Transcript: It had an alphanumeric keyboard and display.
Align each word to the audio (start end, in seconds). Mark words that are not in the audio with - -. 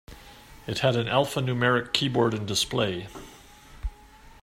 It 0.65 0.79
had 0.79 0.95
an 0.95 1.05
alphanumeric 1.05 1.93
keyboard 1.93 2.33
and 2.33 2.47
display. 2.47 3.07